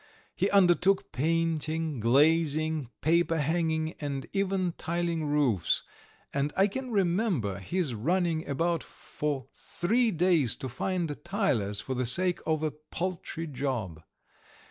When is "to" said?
10.55-10.69